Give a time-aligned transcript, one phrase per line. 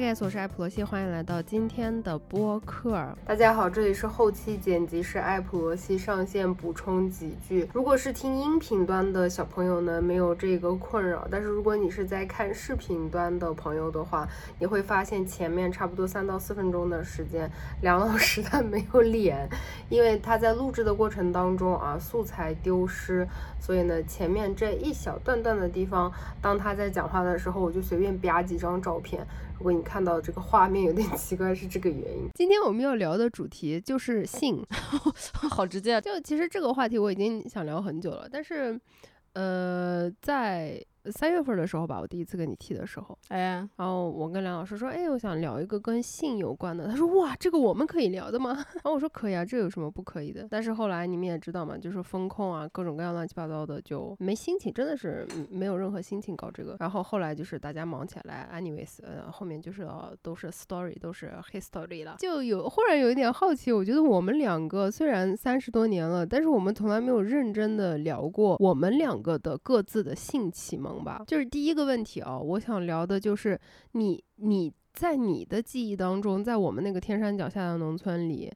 [0.00, 3.04] 嗨，guys，我是艾普罗西，欢迎来到今天的播客。
[3.26, 7.68] 大家好，这里是后期剪辑师艾普罗西上线补充几句。
[7.72, 14.28] 如果是听音频端的小朋友呢，没有这个困扰；但是如果你是在看视频端的朋友的话，
[14.60, 17.50] 你会发现前面差不多三到四分钟的时间，
[17.82, 19.48] 梁老师他没有脸，
[19.88, 23.26] 因为他在录制的过程当中啊，素材丢失，
[23.60, 29.26] 所以呢，前面这一小段段的地方，当他在讲话的时候，我就随便啪几张照片。
[29.58, 32.28] 如果你看到这个画面有点 奇怪，是这个原因。
[32.34, 34.64] 今天我们要聊的主题就是性，
[35.50, 36.00] 好直接啊。
[36.00, 38.80] 就其实这个话题我已经想聊很久了，但是，
[39.34, 40.82] 呃，在。
[41.10, 46.86] 三月份的时候吧，我第一次跟你提的时候，哎，然后我跟梁老师说，哎，我想聊一个跟性有关的。
[46.88, 48.50] 他说，哇，这个我们可以聊的吗？
[48.74, 50.46] 然后我说可以啊，这有什么不可以的？
[50.50, 56.76] 但是后来你们也知道嘛，就是风控啊，各种各样乱七八糟的，就没心情，真的是没有任何心情搞这个。
[56.80, 59.86] 然后后来就是大家忙起来，anyways，呃，后面就是
[60.22, 62.16] 都是 story，都是 history 了。
[62.18, 70.97] 就有忽然有一点好奇，我觉得我们两个虽然三十多年了，但是我们从来没有认真的聊过我们两个的各自的性启蒙。
[71.02, 73.58] 吧，就是第一个问题哦，我想聊的就是
[73.92, 78.52] 你你在你的记忆当中，在我们那个天山脚下的农村里，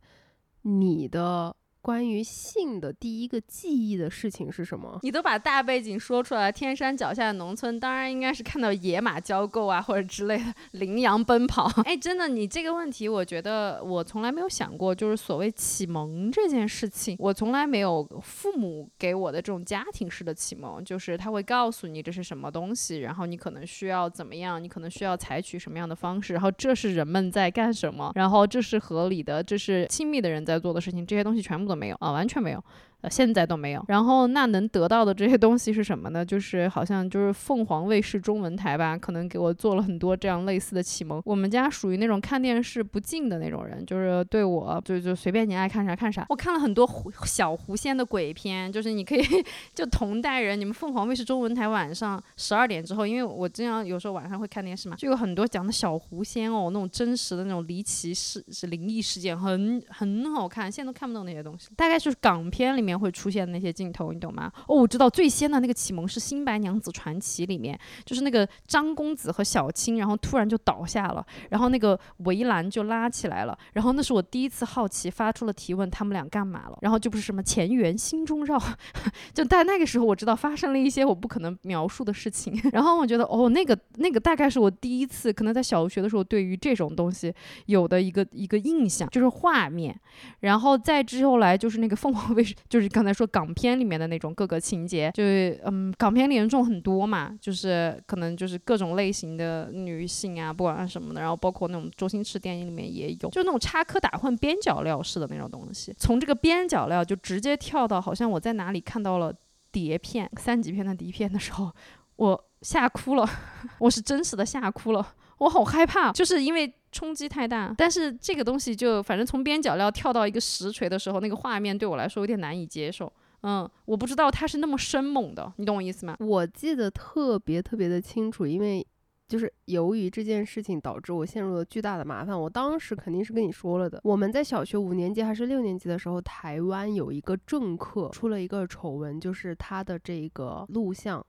[0.62, 1.54] 你的。
[1.82, 5.00] 关于性的第一个记忆的事情是什么？
[5.02, 11.68] 你都把大背景说出来，天山脚下的农村，当然应该是看到野马交媾啊，或者之类的羚羊奔跑。
[11.84, 31.82] 哎，真的，你这个问题，我觉得我从来没有想过，就是所谓启蒙这件事情，我从来没有父母给我的这种家庭式的启蒙，就是他会告诉你这是什么东西，然后你可能需要怎么样，你可能需要采取什么样的方式，然后这是人们在干什么，然后这是合理的，这是亲密的人在做的事情，这些东西全部都。
[31.82, 32.64] 没有啊，完全没有。
[33.02, 33.84] 呃，现在都没有。
[33.88, 36.24] 然后那能得到的这些东西是什么呢？
[36.24, 41.20] 就是好像就是凤凰卫视中文台吧，可能给我做了很多这样类似的启蒙。
[41.24, 46.24] 我们家属于那种看电视不进的那种人，就是对我就就随便你爱看啥看啥。
[46.28, 49.22] 我看了很多狐小狐仙的鬼片，就是你可以
[49.74, 60.70] 就同代人，你们凤凰卫视中文台晚上十二点之后，因为我经常有时候晚上会看电视嘛，就有很多讲的小狐仙哦，那种真实的那种离奇事是灵异事件，很很好看。
[60.70, 62.91] 现在都看不懂那些东西，大概就是港片里面。
[62.98, 64.50] 会出现的那些镜头，你懂吗？
[64.66, 76.78] 哦，我知道最先的那个启蒙是《新白娘子传奇》里面，就是那个张公子和小青，然后突然就倒下了，然后那个围栏就拉起来了，然后那是我第一次好奇，发出了提问，他们俩干嘛了？
[76.82, 78.58] 然后就不是什么前缘心中绕，
[79.34, 87.32] 就在那个时候我知道发生了一些我不可能描述的事情， 然后我觉得哦，那个那个大概是我第一次可能在小学的时候对于这种东西
[87.66, 89.98] 有的一个一个印象，就是画面，
[90.40, 92.81] 然后再之后来就是那个凤凰卫视就是。
[92.82, 105.94] 就是刚才说港片里面的那种各个情节，就是嗯，港片里人种很多嘛，就是可能就是各种类型的女性啊，不管什么的，然后包括那种周星驰电影里面也有，就那种插科打诨、边角料式的那种东西。
[105.96, 109.32] 从这个边角料就直接跳到好像我在哪里看到了
[109.70, 111.70] 碟片、三级片的碟片的时候，
[112.16, 113.28] 我吓哭了，
[113.78, 115.06] 我是真实的吓哭了，
[115.42, 116.72] 我好害怕，就是因为。
[116.94, 123.10] 冲击太大，但是这个东西就反正从边角料跳到一个实锤的时候，那个画面对我来说有点难以接受。
[123.40, 126.14] 嗯，我不知道它是那么生猛的，你懂我意思吗？
[126.20, 128.86] 我记得特别特别的清楚，因为
[129.26, 132.38] 就是由于这件事情导致我陷入了巨大的麻烦。
[132.38, 141.24] 我当时肯定是跟你说了的，我们在小学五年级还是六年级的时候，台湾有一个政客出了一个丑闻，就是他的这个录像。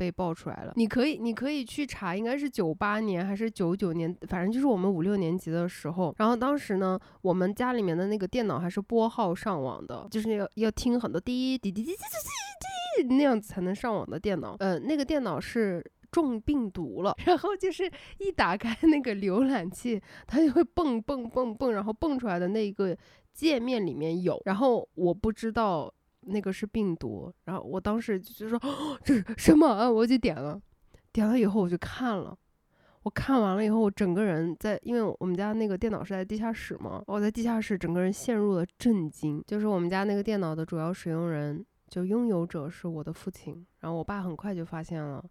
[0.00, 6.14] 被爆出来了，你可以，你可以去查，应该是九八年还是九九年，反正就是我们五六年级的时候。
[6.16, 14.56] 然后当时呢，我们家里面的那个电脑还是拨号上网的，就是要要听很多滴滴滴滴滴滴滴那样子才能上网的电脑。
[14.58, 17.84] 呃，那个电脑是中病毒了，然后就是
[18.20, 22.96] 一打开那个浏览器，它就会蹦蹦蹦蹦，然后蹦出来的那一个
[23.34, 25.92] 界面里面有，然后我不知道。
[26.30, 28.58] 那个是病毒，然后我当时就说
[29.04, 29.90] 这是什么啊？
[29.90, 30.60] 我就点了，
[31.12, 32.36] 点了以后我就看了，
[33.02, 39.42] 我看完了以后，我整个人在，因为我们家那个电脑是在地下室嘛，我在地下室整个人陷入了震惊。
[39.46, 45.24] 就是我们家那个电脑的主要使用人，就拥有者是我的父亲，然后我爸很快就发现了，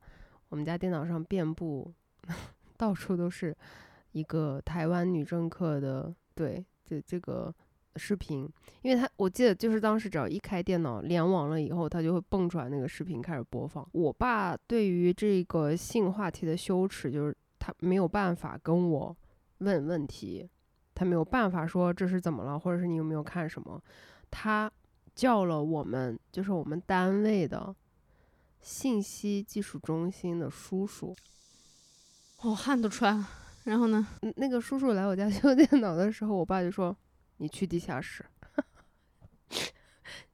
[0.50, 1.94] 我们家电脑上遍布，
[2.78, 3.56] 到处都是
[4.12, 7.54] 一个台湾女政客的，对，这这个。
[8.00, 8.50] 视频，
[8.81, 13.86] 因为他我记得就是当时只要一开电脑联网了以后，他就会蹦出来那个视频开始播放。
[13.92, 19.16] 我爸对于这个性话题的羞耻，就是他没有办法跟我
[19.57, 20.50] 问问题，
[20.96, 23.84] 他没有办法说这是怎么了，或者是你有没有看什么。
[24.31, 24.72] 他
[25.13, 27.75] 叫了我们，就是我们单位的
[28.62, 31.13] 信息技术中心的叔叔，
[32.44, 33.28] 我汗都出来了。
[33.66, 34.07] 然后呢？
[34.22, 36.95] 嗯那个叔叔来我家修电脑的时候，我爸就说
[37.40, 38.26] ：“你去地下室。”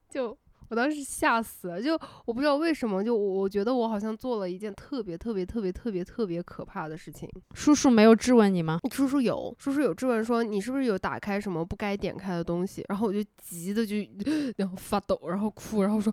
[0.08, 7.28] 就我当时吓死了，就我不知道为什么，就我我觉得我好像做了一件特别特别特别特别特别可怕的事情。
[7.54, 8.80] 叔叔没有质问你吗？
[8.90, 13.96] 叔叔有，叔叔有质问说你是不是有打开什么不该点开的东西，然后我就急的就
[14.56, 16.12] 然后发抖，然后哭，然后说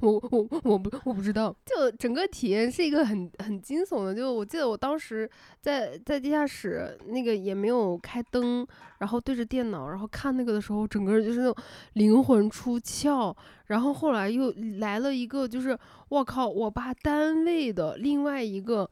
[0.00, 4.14] 我我我不我不知道，就整个体验是一个很很惊悚的。
[4.14, 5.28] 就我记得我当时
[5.60, 8.66] 在在地下室那个也没有开灯，
[8.98, 13.34] 然后对着电脑，然后看那个的时候，整个人就是那种灵魂出窍。
[13.68, 18.88] 然后后来又来了一个，就是我靠，我爸单位的另外一个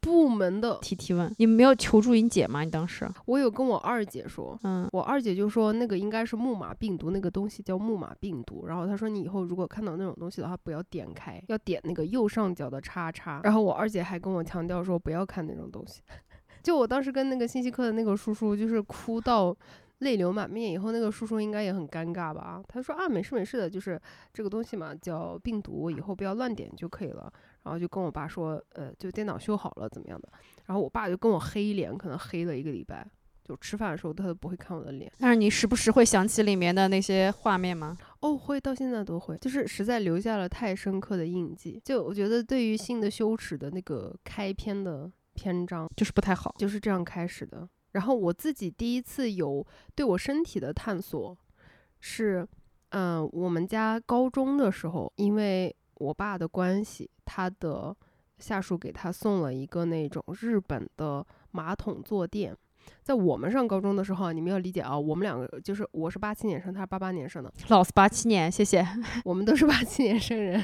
[0.00, 2.62] 部门的提提问，你没有求助你姐吗？
[2.62, 3.08] 你当时？
[3.24, 8.66] 我有跟我二姐说，嗯，我二姐就说那个应该是木马病毒，那个东西叫木马病毒。
[8.66, 13.40] 然后她说你以后如果看到那种东西的话，不要点开，要点那个右上角的叉叉。
[13.42, 16.02] 然后我二姐还跟我强调说不要看那种东西。
[16.62, 19.56] 就我当时跟那个信息科的那个叔叔就是哭到。
[19.98, 22.62] 泪流满面以后，那个叔叔应该也很尴尬吧？
[22.68, 24.00] 他说啊，没事没事的，就是
[24.32, 27.32] 这个东西嘛，叫病毒，以后不要乱点就可以了。
[27.62, 30.28] 然后就跟我爸说，呃，就电脑修好了怎么样的？
[30.66, 33.06] 然后我爸就跟我黑脸，可能黑了一个礼拜。
[33.42, 35.08] 就吃饭的时候，他都不会看我的脸。
[35.20, 37.96] 但是你时不时会想起里面的那些画面吗？
[38.18, 41.80] 哦，会，到现在都会，就是实在留下了太深刻的印记。
[41.84, 47.68] 就我觉得，对于性的羞耻的那个开篇的篇章，就是不太好，就是这样开始的。
[47.96, 51.34] 然后我自己第一次有对我身体的探索，
[51.98, 52.46] 是，
[52.90, 57.96] 嗯，我们家高中的时候，因为我爸的关系，他的
[58.36, 62.54] 下属给他送了一个那种日本的马桶坐垫。
[63.02, 68.86] 在我们上高中的时候，你们要理解啊，我们两个就是我是八七年生，他是八八年生的，老子八七年，谢谢，
[69.24, 70.62] 我们都是八七年生人，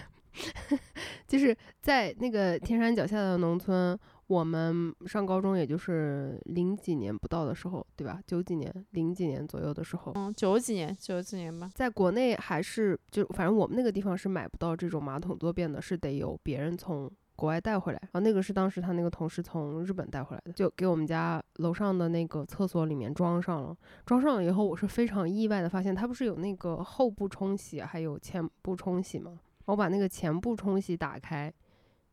[1.27, 3.99] 就是在那个天山脚下的农村。
[4.33, 8.19] 我们上高中也就是零几年不到的时候，对吧？
[8.27, 11.71] 九几年、零几年左右的时候，嗯，九几年、九几年吧。
[11.75, 17.99] 在国内还是就反正我们那个地方是买不到这种马桶坐便的，是得有别人从国外带回来。
[18.01, 23.77] 然后那个是当时他那个同事从日本带回来的，就给我们家楼上的那个厕所里面装上了。
[24.07, 29.39] 装上了以后，我是非常意外的发现，它不是有那个后部冲洗还有前部冲洗吗？
[29.67, 31.53] 我把那个前部冲洗打开，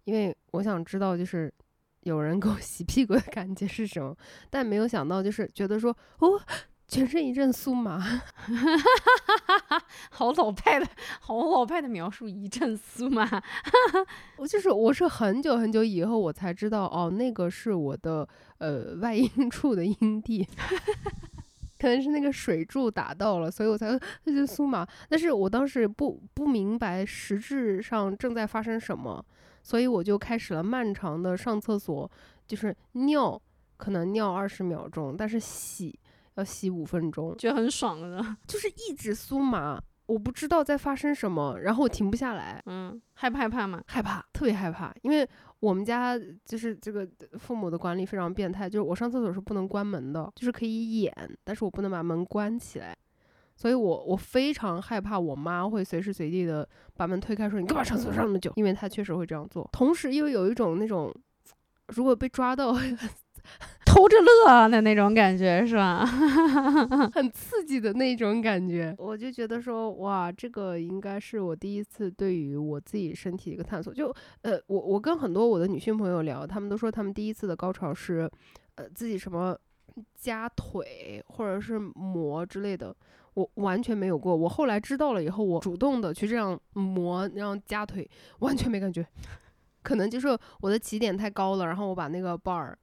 [0.03, 1.53] 因为我想知道就是。
[2.01, 4.15] 有人给我 洗屁股的感觉是什么？
[4.49, 6.39] 但没有想到，就是觉得说，哦，
[6.87, 7.99] 全身一阵酥麻，
[10.09, 10.87] 好老派的，
[11.19, 13.27] 好老派的描述，一阵酥麻。
[14.37, 20.47] 我就是我是很久很久以后我才知道，哦，那个是我的呃外阴处的阴蒂，
[21.77, 23.87] 可能是那个水柱打到了，所以我才
[24.23, 24.87] 那就酥麻。
[25.09, 29.23] 但是我当时不不明白实质上正在发生什么。
[29.69, 32.09] 所以我就开始了漫长的上厕所，
[32.47, 33.39] 就是尿
[33.77, 35.99] 可能尿二十秒钟，但是洗
[36.33, 43.79] 要洗五分钟，觉得很爽的，就是一直酥麻，我不知道在发生什么，然后我停不下来，嗯，害不害怕吗？
[43.85, 45.29] 害怕，特别害怕，因为
[45.59, 47.07] 我们家就是这个
[47.37, 51.13] 父母的管理非常变态，就是我上厕所是不能关门的，就是可以演，
[51.43, 52.97] 但是我不能把门关起来。
[53.59, 56.65] 所以，我我非常害怕我妈会随时随地的
[56.95, 58.49] 把门推开，说你干嘛上厕所上那么久？
[58.55, 59.67] 因为她确实会这样做。
[59.73, 61.13] 同时，又有一种那种，
[61.87, 62.71] 如果被抓到
[63.85, 66.05] 偷着乐的那种感觉，是吧？
[67.13, 68.95] 很刺激的那种感觉。
[68.97, 73.93] 我就觉得说，哇，这个应该是我第一次对于我自己身体一个探索。
[73.93, 78.31] 就呃，我我跟很多我的女性朋友聊，她们都说她们第一次的高潮是，
[78.75, 79.57] 呃，自己什么
[80.15, 82.95] 夹腿或者是磨之类的。
[83.33, 88.09] 我完全没有过，我后来知道了以后，我主动的去这样磨，然后夹腿，
[88.39, 89.05] 完全没感觉。
[89.81, 90.27] 可能就是
[90.61, 92.73] 我的起点太高了，然后我把那个 bar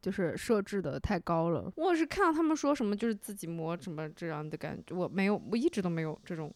[0.00, 1.72] 就是设置的太高了。
[1.76, 6.54] 我是看到他们说什么就是自己磨什么这样的感觉，我没有，我一直都没有这种，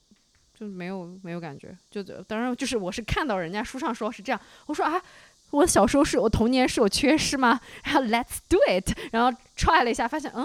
[0.54, 1.76] 就没有没有感觉。
[1.90, 5.02] 就当然就是我是看到人家书上说是这样，我说啊。
[5.50, 7.60] 我小时候是我童年是有缺失吗？
[7.84, 10.44] 然后 Let's do it，然后 try 了一下，发现嗯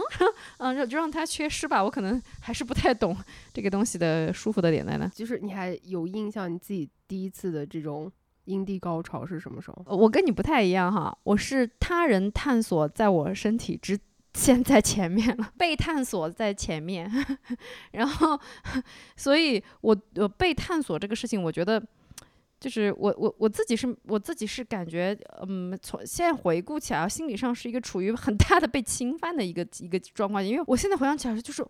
[0.58, 1.84] 嗯， 就让他缺失吧。
[1.84, 3.16] 我可能还是不太懂
[3.54, 5.08] 这个东西的舒服的点在哪。
[5.08, 8.12] 就是你还有印象你自己第一次的这种
[8.46, 9.96] 阴蒂高潮是什么时候？
[9.96, 13.98] 我跟你不太一样哈，我是他人探索在我身体之
[14.34, 17.10] 先在前面了，被探索在前面，
[17.94, 18.40] 然后
[19.16, 21.82] 所以我我被探索这个事情，我觉得。
[22.66, 25.16] 就是我我我自己是我自己是感觉，
[25.48, 31.64] 嗯，从现在回顾起来，心理上是一个处于很大的被侵犯的一个一个状况，因为我现在回想起来，就是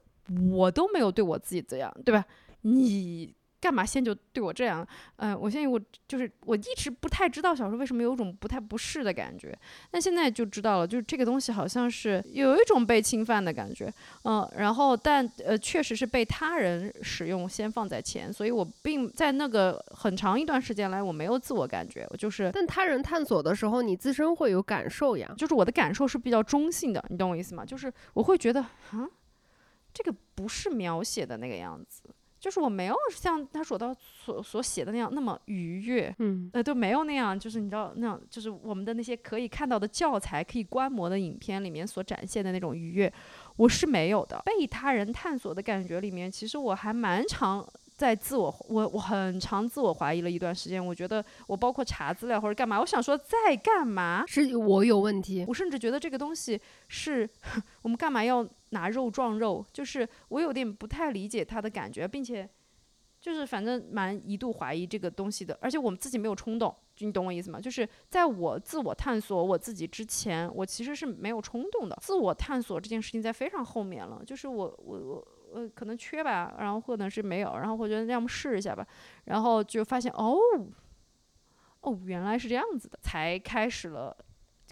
[0.53, 2.23] 我都没有对我自己这样，对吧？
[2.61, 3.35] 你。
[3.65, 4.88] 干嘛先就对我这样？
[5.15, 9.57] 嗯，我现在我就是我一直不太知道小时候为什么有种不太不适的感觉，
[9.89, 13.91] 但现在就知道了，就是这个东西好像是有一种被侵犯的感觉，
[14.24, 25.34] 嗯，然后但呃确实是被他人使用先放在前，所以我并在那个很长一段时间来我没有自我感觉，我就是但他人探索的时候，你自身会有感受呀。
[25.36, 27.65] 就是我的感受是比较中性的，你懂我意思吗？
[27.65, 29.10] 就是我会觉得啊，
[29.91, 32.03] 这个不是描写的那个样子。
[32.45, 33.91] 就是我没有像他所到
[34.23, 43.11] 所所写的那样那么愉悦，嗯，呃，都没有那样，就是你知道那样，就是我们的那些可以看到的教材、可以观摩的影片里面所展现的那种愉悦，
[43.55, 44.39] 我是没有的。
[44.45, 50.85] 被他人探索的感觉里面，其实我还蛮常在自我，我我很常自我怀疑了一段时间。
[50.85, 54.23] 我觉得我包括查资料或者干嘛，我想说在干嘛？
[54.27, 55.43] 是我有问题。
[55.47, 57.27] 我甚至觉得这个东西是
[57.81, 58.47] 我们干嘛要？
[58.75, 62.48] 拿肉撞肉，就是我有点不太理解他的感觉，并且
[63.22, 67.60] 就是反正蛮一度怀疑这个东西的，而且我们自己没有冲动，你懂我意思吗？
[67.60, 71.98] 就是在我自我探索我自己之前，我其实是没有冲动的。
[72.01, 78.86] 自我探索这件事情在非常后面了，就是我我我我可能缺吧，然后或者是没有，然后我觉得要么试一下吧，
[79.25, 80.38] 然后就发现哦
[81.82, 84.15] 哦原来是这样子的，才开始了。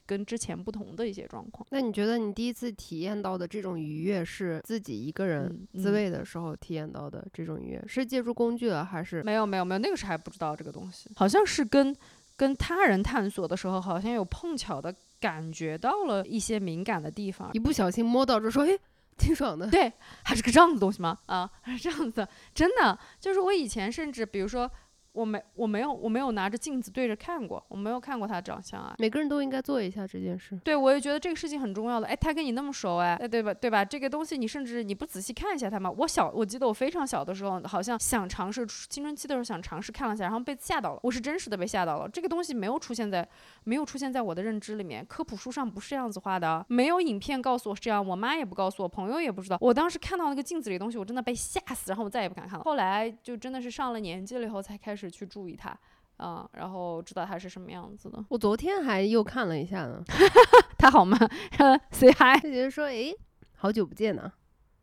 [0.06, 9.24] 跟之前不同的一些状况，那你觉得你第一次体验到的这种愉悦是自己一个人自慰的时候体验到的这种愉悦，是借助工具了还是？
[9.24, 11.96] 没有没有没有，那个时候还不知道这个东西，好像是跟
[12.36, 18.78] 跟他人探索的时候，好像有碰巧的感觉到了一些敏感的地方，一不小心摸到就说，哎，
[19.18, 19.68] 挺爽的。
[19.70, 19.92] 对，
[20.24, 21.18] 还是个这样的东西吗？
[21.28, 24.70] 啊，还是这样子，真的，就是我以前甚至比如说。
[25.13, 28.96] 我没我没有我没有拿着镜子对着看过，我没有看过他的长相啊。
[28.98, 30.60] 每个人都应该做一下这件事。
[30.63, 32.08] 对，我也觉得这个事情很重要的。
[32.08, 33.53] 哎，他跟你那么熟，哎，对吧？
[33.53, 33.86] 对吧？
[33.86, 35.89] 这个东西你甚至你不仔细看一下他吗？
[35.91, 41.00] 我小，我记得我非常小的时候，好像想尝试青春期的时候想尝试看了下，然后被吓到了。
[41.03, 42.10] 我是真实的被吓到了。
[42.10, 43.27] 这个东西没有出现在
[43.65, 49.58] 没有出现在我的认知里面，科普书上不是这样子画的，没有影片告诉我是这样，我妈也不告诉我，朋友也不知道。
[49.62, 52.63] 我当时看到那个镜子里的东西，我真的被吓死，然后我再也不敢看了。
[52.63, 55.78] 后来就真的是上了年纪了以后才开始去注意它。
[56.18, 58.24] 啊，然后知道他是什么样子的。
[58.30, 60.02] 我昨天还又看了一下呢，
[60.78, 61.18] 他好吗？
[61.92, 62.40] Say hi。
[62.42, 63.12] 就觉得说，哎，
[63.56, 64.32] 好久不见呢，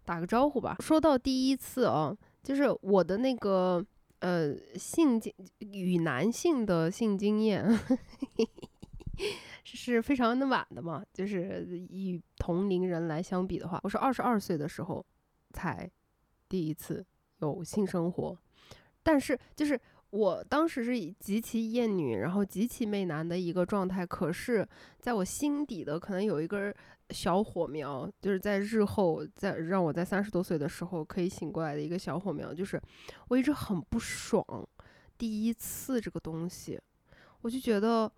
[0.04, 0.76] 打个招呼吧。
[0.80, 3.82] 说到第一次哦，就是我的那个
[4.18, 7.64] 呃性经与男性的性经验
[9.64, 15.06] 是非常的晚的嘛，就是与同龄人来相比的话，我是二十二岁的时候
[15.52, 15.88] 才
[16.48, 17.06] 第一次
[17.38, 18.36] 有性生活，
[19.02, 19.80] 但是就是。
[20.10, 24.04] 我当时是极其厌女，然后极其媚男的一个状态。
[24.04, 24.66] 可是，
[24.98, 26.74] 在我心底的可能有一根
[27.10, 32.80] 小火苗，就是在日后，在让我在三十多岁的时候可以醒过来的一个小火苗，就是
[33.28, 34.44] 我一直很不爽
[35.16, 36.80] 第一次这个东西。
[37.42, 38.10] 我就觉得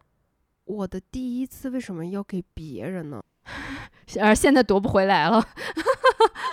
[0.65, 3.23] 我的第一次为什么要给别人呢？
[4.21, 5.43] 而现在夺不回来了。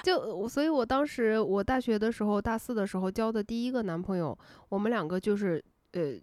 [0.03, 4.37] 就所以，我当时我大学的时候，大四的时候交的第一个男朋友，
[4.69, 5.63] 我们两个就是
[5.93, 6.13] 呃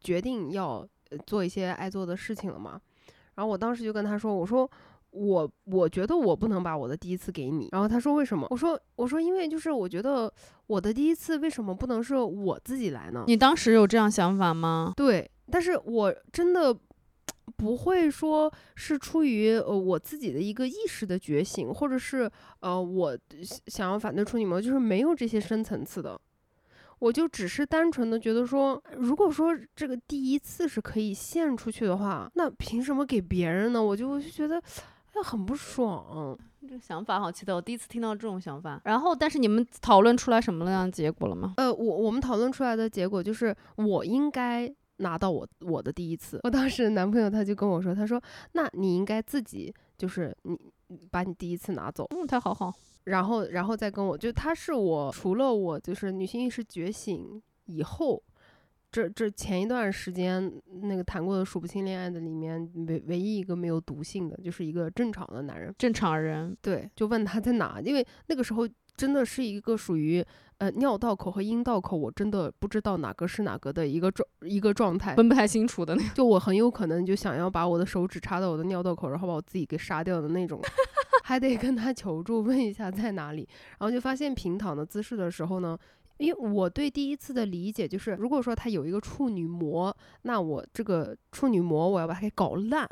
[0.00, 0.86] 决定要
[1.26, 2.80] 做一些爱做的事情了嘛。
[3.34, 4.70] 然后我当时就跟他说：“我说
[5.10, 10.32] 我我觉得我不能把我的第一次给你。”然后他说：“为什么？”我说：“我说因为就是我觉得
[10.66, 14.92] 我的第一次为什么不能是我自己来呢？”你当时有这样想法吗？
[14.96, 16.76] 对，但是我真的。
[17.56, 23.16] 不会说是出于呃我自己的一个意识的觉醒，或者是呃我
[23.68, 26.20] 想要反对处女膜，就是没有这些深层次的，
[26.98, 33.82] 我就只是单纯的觉得说，如果说这个第一次是可以献出去的话，那凭什么给别人呢？
[33.82, 34.56] 我就我就觉得
[35.14, 38.80] 哎很不爽，这个想法好奇特，我第一次听到这种想法。
[38.84, 41.54] 然后，但是你们讨论出来什么样的结果了吗？
[41.58, 44.74] 呃，我我们讨论出来的结果就是我应该。
[44.98, 48.20] 拿到我我的第一次，我当时男朋友他就跟我说，他说，
[48.52, 50.58] 那你应该自己就是你
[51.10, 52.72] 把你第一次拿走，嗯，他好好，
[53.04, 58.22] 然后然后再跟我就他是我除了我就是女性意识觉醒以后，
[58.90, 60.50] 这这前一段时间
[60.82, 70.24] 那个谈过的数不清恋爱的里面唯唯一一个没有毒性的，就是一个正常的男人，正常人，对，就问他在哪，因为那个时候真的是一个属于。
[70.58, 80.58] 呃，尿道口和阴道口，我真的不知道哪个是哪个的一个状一个状态，分不太清楚的那 就我很有可能就想要把我的手指插到我的尿道口，然后把我自己给杀掉的那种，
[81.24, 85.76] 还得跟他求助问一下在哪里，然后就发现平躺的姿势的时候呢，
[86.16, 92.88] 因为我对第一次的理解就是，如果说他有一个处女膜，那我这个处女膜我要把它给搞烂。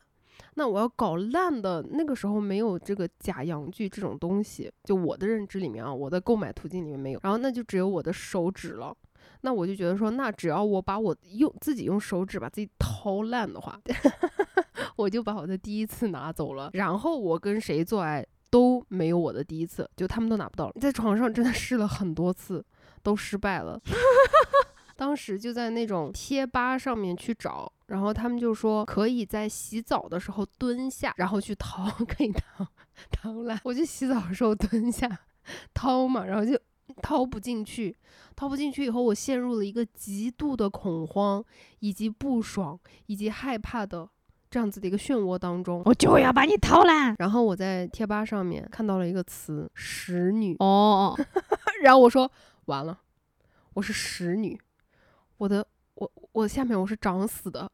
[0.55, 8.97] 那我要搞烂的那个时候没有这个假阳具这种东西，就我的认知里面啊，我的购买途径里面没有，然后那就只有我的手指了。
[9.41, 13.79] 那我就觉得说，那只要我把我用自己用手指把自己掏烂的话，
[14.97, 16.71] 我就把我的第一次拿走了。
[16.73, 20.73] 然后我跟谁做爱都没有我的第一次，就他们都拿不到了。
[20.81, 22.65] 在床上真的试了很多次，
[23.03, 23.79] 都失败了。
[24.97, 32.67] 当时就在那种贴吧上面去找，然后他们就说可以在洗澡的时候蹲下，然后去掏， 可以掏
[33.11, 33.61] 掏烂。
[33.65, 35.09] 我就洗澡的时候蹲下
[35.73, 36.59] 掏嘛，然后就
[37.03, 37.97] 掏不进去，
[38.37, 41.45] 掏不进去以后，我陷入了一个极度的恐慌，
[41.81, 44.09] 以及不爽，以及害怕的
[44.49, 45.83] 这样子的一个漩涡当中。
[45.87, 47.17] 我就要把你掏烂。
[47.19, 51.19] 然后我在贴吧上面看到了一个词“使女哦，”，
[51.83, 52.31] 然后我说
[52.67, 53.01] 完了，
[53.73, 54.57] 我是使女。
[55.39, 57.71] 我的我我下面我是长死的，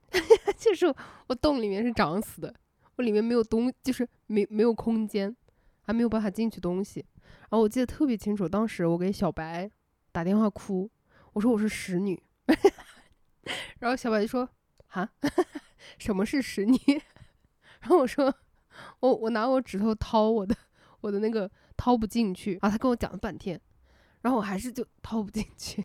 [0.56, 0.86] 就是
[1.26, 2.54] 我洞里面是长死的，
[2.96, 5.34] 我里面没有东，就是没没有空间，
[5.82, 7.04] 还没有办法进去东西。
[7.48, 9.70] 然后我记得特别清楚，当时我给小白
[10.12, 10.90] 打电话哭，
[11.32, 12.20] 我说我是使女，
[13.78, 14.48] 然后小白就说
[14.88, 15.08] 啊，
[15.98, 16.78] 什么是使女？
[17.80, 18.34] 然后我说
[19.00, 20.56] 我我拿我指头掏我的
[21.00, 23.60] 我的那个掏不进去，然后他跟我讲了半天，
[24.22, 25.84] 然后我还是就掏不进去。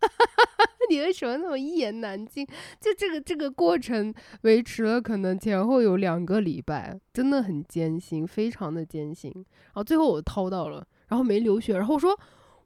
[0.90, 2.46] 你为什么那么一言难尽？
[2.80, 9.30] 就这个这个过程维持了可能前后有两个礼拜，真的很艰辛，非常的艰辛。
[9.34, 11.76] 然后最后我掏到了，然后没流血。
[11.76, 12.18] 然后我说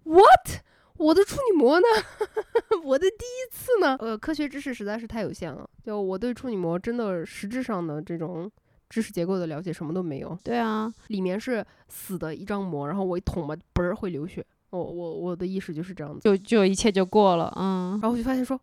[0.04, 0.62] ，What？
[0.98, 1.86] 我的处女膜呢？
[2.84, 3.96] 我的第一次呢？
[3.98, 8.48] 呃，科学知识实在是太有限了，就我对处女膜真的实质上的这种
[8.88, 10.38] 知识结构的了解什么都没有。
[10.44, 14.46] 对啊，里面是死的一张膜，然后我一捅嘛，嘣儿会流血。
[14.72, 18.58] 我我我的意识就是这样子，就就一切就过了，嗯，然后我就发现说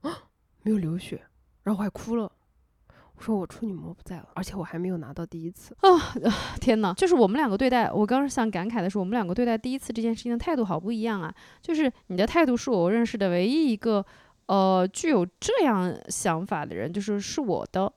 [0.63, 1.21] 没有流血，
[1.63, 2.23] 然后我还哭了，
[3.15, 5.89] 我说我处女膜不在了，而且我还没有拿到第一次啊！
[6.59, 11.33] 天呐，就是我们两个对待，我刚刚想感慨的是，我们两个对待第一次这件事情的态度好不一样啊！
[11.61, 14.03] 就是你的态度是我认识的唯一一个
[14.47, 17.93] 呃具有这样想法的人，就是是我的。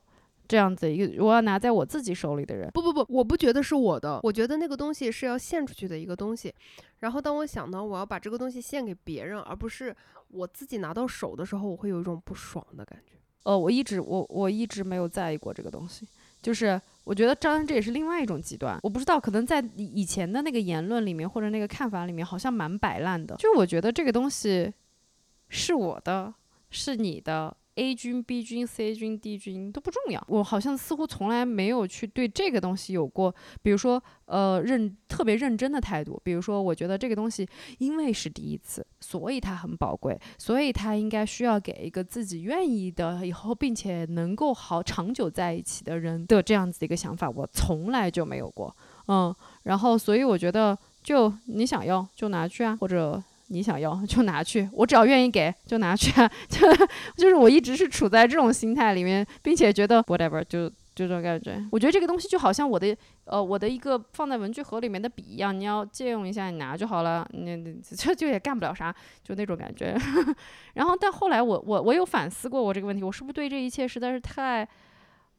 [0.47, 6.53] 这样子一个我要拿在我自己手里的人，不不不，我不觉得是我的，我觉得那个东西是要献出去的一个东西。
[6.99, 9.95] 然后当我想到我要把这个东西献给别人，而不是
[10.29, 13.13] 我自己拿到手的时候，我会有一种不爽的感觉。
[13.43, 16.07] 呃，我一直我我一直没有在意过这个东西，
[16.41, 18.77] 就是我觉得张恩这也是另外一种极端。
[18.83, 23.35] 我不知道，可能在以前的那个言论里面或者那个看法里面，好像蛮摆烂的。
[23.35, 24.73] 就是我觉得这个东西
[25.49, 26.33] 是我的，
[26.69, 27.55] 是你的。
[27.75, 36.21] A 军、B 军、C 军、D 军都不重要，我好像似乎从来没有去对这个东西有过，比如说，呃，认特别认真的态度。
[36.23, 37.47] 比如说，我觉得这个东西
[37.79, 48.75] 因为是第一次，所以它很宝贵，所以它应该需要给一个自己愿意的以后，并且能够好长久在一起的人的这样子的一个想法，我从来就没有过。
[49.07, 53.23] 嗯，然后所以我觉得，就你想要就拿去啊，或者。
[53.53, 56.11] 你想要 就拿去，我只要愿意给就拿去，
[56.49, 56.67] 就
[57.15, 61.63] 就是我一直是处在这种心态里面，并且觉得 whatever 就就这种感觉。
[61.71, 69.95] 我觉得这个东西就好像我的呃我的一个放在文具盒里面的笔一样，你要借用一下你拿就好了，你 这就也干不了啥，就那种感觉。
[70.73, 74.67] 然后但后来我我我有反思过我这个问题，我是不是对这一切实在是太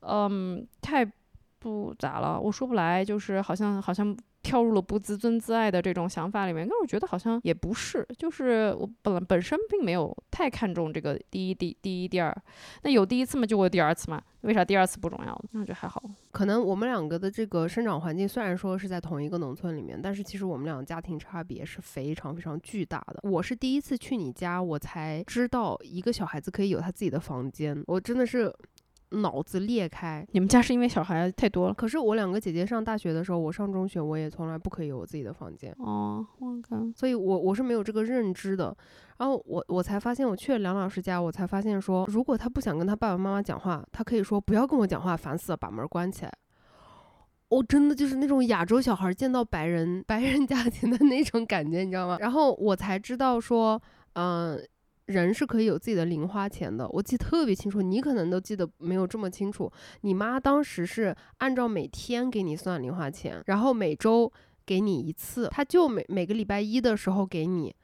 [0.00, 1.04] 嗯太
[1.58, 2.40] 不咋了？
[2.40, 4.16] 我说不来，就是好像好像。
[4.54, 12.32] 跳入了不自尊自爱的这种想法里面，但我觉得好像也不是，就是我本本身并没有太看重这个第一第第一第二，
[12.84, 15.44] 那有第一次嘛，就会有第二次嘛，为啥第二次不重要？
[15.50, 16.00] 那就还好。
[16.30, 23.18] 可能我们两个的这个生长环境虽然说是在同一个农村里面，但是其实我们两个家庭差别是非常非常巨大的。
[23.24, 28.54] 我是第一次去你家，我才知道一个小孩子可以有他自己的房间，我真的是。
[29.20, 30.26] 脑子裂开！
[30.32, 31.74] 你们家是因为小孩太多了？
[31.74, 36.26] 可是我两个姐姐上大学的时候，我上中学，我也从来不可以有我自己的房间哦。
[36.38, 36.76] 我靠！
[36.94, 38.76] 所以我我是没有这个认知的。
[39.18, 46.32] 然后我我才发现，我去了梁老师家，我才发现说，如果他不想跟他爸爸妈妈讲话，他可以说不要跟我讲话，烦死了，把门关起来。
[47.48, 52.16] 我真的就是那种亚洲小孩见到白人白人家庭的那种感觉，你知道吗？
[52.20, 53.80] 然后我才知道说，
[54.14, 54.60] 嗯。
[55.06, 59.70] 人是可以有自己的零花钱的，我记得特别清楚，你可能都记得没有这么清楚。
[60.00, 64.32] 你妈当时是按照每天给你算零花钱，然后每周
[64.64, 67.74] 给你一次，她就每每个礼拜一的时候给你。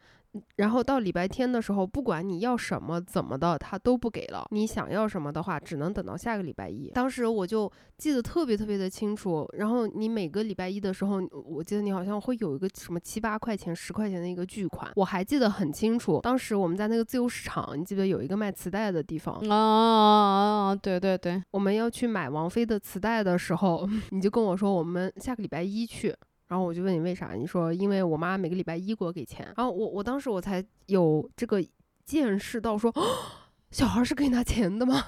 [0.56, 4.46] 然后到礼拜天的时候，不管你要什么怎么的，他都不给了。
[4.50, 6.88] 你想要什么的话，只能等到下个礼拜一。
[6.90, 9.48] 当时我就记得特别特别的清楚。
[9.54, 16.20] 然后你每个礼拜一的时候，我记得你好像会有一个什么七八块钱、十块钱的一个巨款，我还记得很清楚。
[16.22, 20.76] 当时我们在那个自由市场，你记得有一个卖磁带的地方啊？
[20.76, 26.14] 对对对，我们要去买王菲的磁带的时候， 你就跟我说我们下个礼拜一去。
[26.50, 27.32] 然后我就问你为啥？
[27.34, 29.46] 你说因为我妈每个礼拜一给我给钱。
[29.56, 31.64] 然后我我当时我才有这个
[32.04, 32.92] 见识到说，
[33.70, 35.04] 小孩是可以拿钱的吗？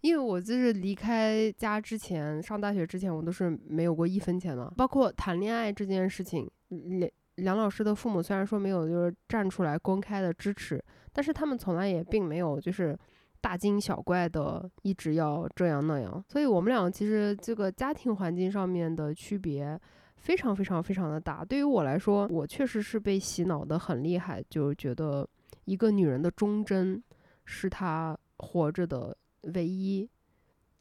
[0.00, 4.72] 因为我就是离开家之前，上大学之前，我都是没有过一分钱的。
[4.76, 12.98] 包括谈恋爱这件事情，梁梁老师的父母虽然说没有就是站出来公开的支持，但是他们从来也并没有就是
[13.40, 16.24] 大惊小怪的一直要这样那样。
[16.28, 19.78] 所以我们俩其实这个家庭环境上面的区别
[20.18, 21.44] 非常非常非常的大。
[21.44, 25.28] 对于我来说，我确实是被洗脑的很厉害，就觉得
[25.64, 27.02] 一个女人的忠贞
[27.44, 29.16] 是她活着的。
[29.54, 30.06] 唯一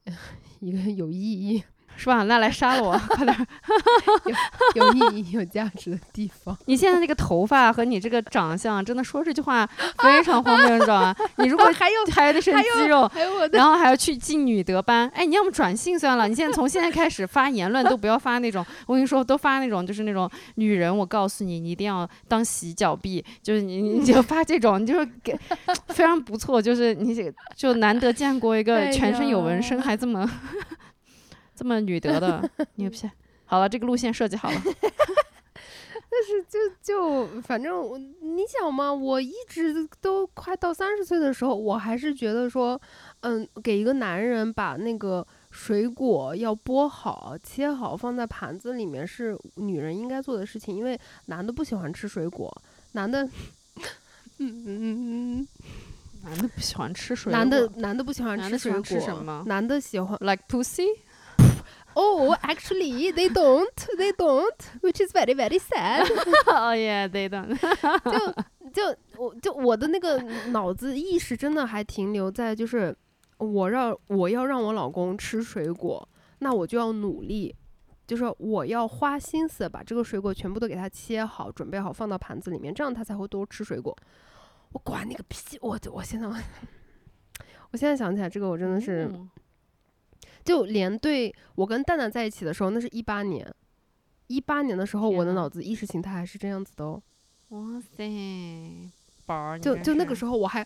[0.60, 1.63] 一个有意义。
[1.98, 2.24] 是吧？
[2.24, 3.48] 那来杀了我，快点！
[4.76, 6.56] 有有意义、有价值的地方。
[6.66, 11.16] 你现在那个头发和你这个长相，真的说这句话非常荒谬，你知道吗？
[11.38, 13.10] 你如果还有 还有那身肌肉，
[13.52, 16.28] 然后还要去进女德班，哎，你要么转性算了。
[16.28, 25.38] 你现在从现在开始发言论都不要发那种，我跟你说，都发那种就是那种女人，我告诉你，你一定要当洗脚婢，就是你你就发这种，你就是给
[25.88, 30.30] 非常不错，就是你就难得见过一个 全身有纹身还这么。
[31.58, 33.10] 这么女德的 牛批，
[33.46, 34.62] 好了，这个路线设计好了。
[36.10, 37.74] 但是就就反正
[38.22, 42.80] 你想嘛，我一直都快到三十岁的时候，我还是觉得说，
[43.22, 52.52] 嗯，给一个男人把那个水果要剥好、切好放在盘子里面是女人应该做的事情，因为男的不喜欢吃水果，
[52.93, 53.26] 男的，
[54.39, 55.48] 嗯嗯嗯，
[56.24, 59.43] 男的不喜欢吃水果，男的男的不喜欢吃水果，吃什么？
[59.46, 60.88] 男的喜欢 like pussy。
[62.00, 63.74] Oh, actually, they don't.
[63.98, 66.08] They don't, which is very, very sad.
[66.46, 67.58] Oh yeah, they don't.
[68.72, 72.96] 就 就我就我的那个脑子意识真的还停留在就是
[73.40, 76.08] 我让我要让我老公吃水果，
[76.38, 77.56] 那我就要努力，
[78.06, 83.96] 就是我要花心思把这个水果全部都给他切好，准备好放到盘子里面，这样他才会多吃水果。
[84.72, 85.58] 我管你个屁！
[85.62, 86.28] 我我现在
[87.72, 89.12] 我现在想起来这个，我真的是。
[90.48, 93.46] 就连对我跟蛋蛋在一起的时候，那是一八年，
[94.28, 97.04] 一八年的时候，我的脑子意识形态还是这样子的哦。
[97.50, 98.90] 哇塞，
[99.26, 100.66] 宝儿，就就那个时候，我还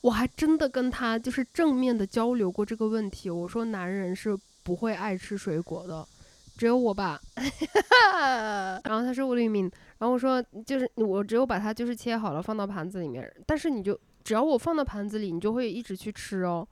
[0.00, 3.28] 我还真的跟他就是正面的交流过这个问题。
[3.28, 6.06] 我说男人是不会爱吃水果的，
[6.56, 7.20] 只有我吧。
[8.84, 16.64] 然后他说我的命，然后我说就是我只有把它就是切好了放到盘子里面，但是你就只要我放到盘子里，你就会一直去吃哦。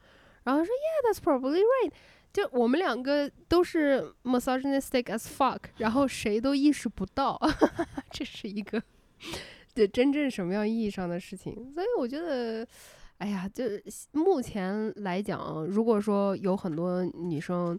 [0.45, 1.93] 然后他说 Yeah, that's probably right.
[2.35, 7.41] 就我们两个都是 misogynistic as fuck，然后谁都意识不到，
[8.11, 8.83] 这是一个
[9.73, 11.55] 对真正什么样意义上的事情。
[11.73, 12.67] 所以我觉得，
[13.19, 13.63] 哎呀，就
[14.11, 17.79] 目前来讲，如果说有很多女生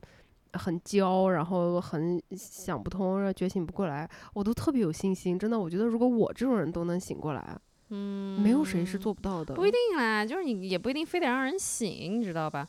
[0.54, 5.38] 很娇，然后很想不通，觉醒不过来，我都特别有信心。
[5.38, 9.54] 真的，我觉得如果我这种人都能醒过来，嗯，没有谁是做不到的。
[9.54, 12.66] 不一定啦，就是你也不一定非得让人醒，你知道吧？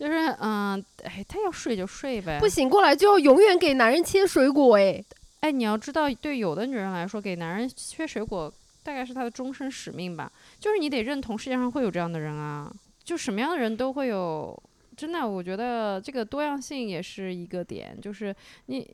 [0.00, 5.04] 就是嗯，哎，他要睡就睡呗，不醒过来就要永远给男人切水果哎，
[5.40, 8.50] 哎，你要知道，对有的女人来说，给男人切水果
[8.82, 10.32] 大概是她的终身使命吧。
[10.58, 12.72] 就是你得认同世界上会有这样的人啊，
[13.04, 14.58] 就什么样的人都会有。
[14.96, 17.96] 真的，我觉得这个多样性也是一个点。
[18.02, 18.34] 就是
[18.66, 18.86] 你，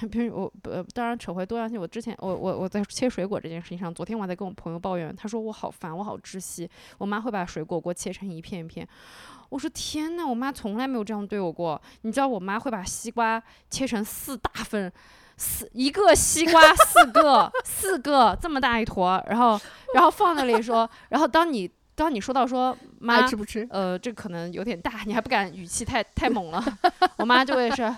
[0.10, 8.86] 比如我，呃，当然扯回多样性，我之前我我我在切水果这件事情上，昨天我还在跟我朋友抱怨，他说我好烦，我好窒息，我妈会把水果给我切成一片一片。
[9.48, 11.80] 我说天呐，我妈从来没有这样对我过。
[12.02, 14.92] 你知道我妈会把西瓜切成四大份，
[15.36, 19.58] 四一个西瓜四个四个这么大一坨，然后
[19.94, 23.66] 然后放那里说，然后当你当你说到说妈吃不吃？
[23.70, 26.62] 呃，这可能有点大，你还不敢语气太太猛了。
[27.16, 27.96] 我妈就会说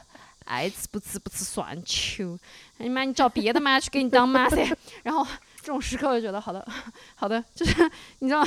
[0.48, 2.38] 爱吃不吃不吃算球。
[2.78, 4.76] 你妈你找别的妈去给你当妈噻。
[5.04, 5.24] 然后
[5.60, 6.66] 这种时刻我就觉得好的
[7.14, 8.44] 好的，就是你知道。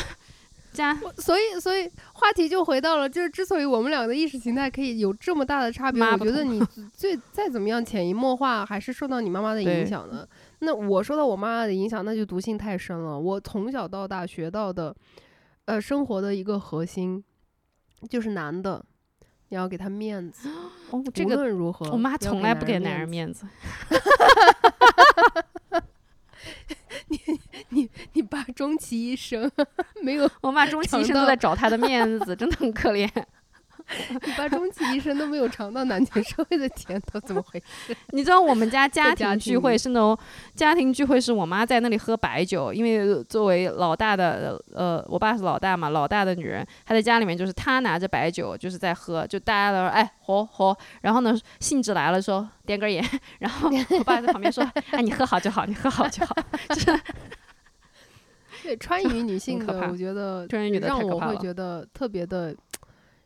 [0.73, 10.25] 加，所以所以话题就回到了，就是之所以我们俩的意识形态可以有这么大的差别，我觉得你 最再怎么样潜移默化还是受到你妈妈的影响的。
[10.59, 13.19] 那我受到我妈妈的影响，那就毒性太深了。
[13.19, 14.95] 我从小到大学到的，
[15.65, 17.21] 呃，生活的一个核心
[18.09, 18.81] 就是男的，
[19.51, 20.49] 你要给他面子，
[20.91, 23.45] 无论如何，我妈从来不给男人面子。
[27.09, 27.19] 你
[27.69, 29.51] 你你爸终其一生
[30.01, 33.09] 没有，我妈终其一生都在找他的面子，真的很可怜。
[34.25, 37.95] 你爸终其一生都没有尝到男权社会的甜头，怎么回事？
[38.11, 40.17] 你知道我们家家家庭聚会是那种
[40.55, 53.03] 家庭聚会，是我妈在那里喝白酒，因为作为老大的，呃，我爸是老大嘛，老大的女人，她在家里面就是她拿着白酒就是在喝，就大家都说哎喝喝，然后呢兴致来了说点根烟，
[53.39, 56.35] 然后我爸在旁边说哎你喝好就好，你喝好就好，
[56.69, 56.99] 就是
[58.63, 62.55] 对川渝女性的，我觉得川渝女的让我会太可怕了觉得特别的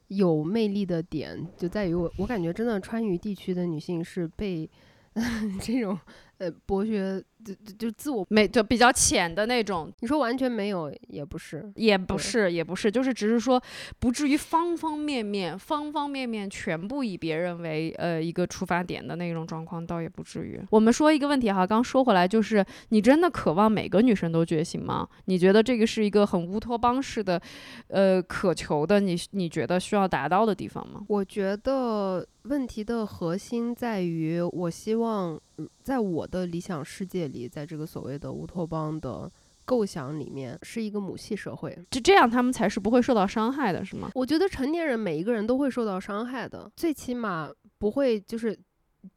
[0.07, 4.69] 有魅力的点，就在于我我感觉真的川渝地区的女性是被
[5.61, 5.97] 这种
[6.37, 9.91] 呃博学就就就自我，没就比较浅的那种。
[9.99, 13.61] 你说完全没有也不是，也不是，也不是，就是只是说，
[13.99, 20.59] 不至于方方面面、方方面面全部以别人为呃一个出发点的那种状况，倒也不至于。
[20.71, 25.07] 我们说一个问题哈，刚说回来，就是你真的渴望每个女生都觉醒吗？
[25.25, 27.39] 你觉得这个是一个很乌托邦式的，
[27.89, 31.03] 呃，渴求的，你你觉得需要达到的地方吗？
[31.07, 39.31] 我觉得问题的核心在于，我希望嗯在我的理想世界里，在这个所谓的乌托邦的
[39.63, 41.77] 构想里面，是一个母系社会。
[41.89, 44.09] 就这样，他们才是不会受到伤害的，是吗？
[44.13, 48.57] 我觉得成年人每一个人都会受到伤害的，最起码不会就是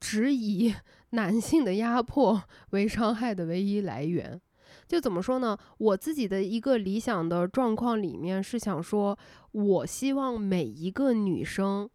[0.01, 0.75] 只以
[1.11, 4.41] 男性的压迫 为伤害的唯一来源。
[4.87, 5.57] 就怎么说呢？
[5.79, 9.19] 我自己的一个理想的状况里面是想说，
[9.53, 11.89] 我希望每一个女生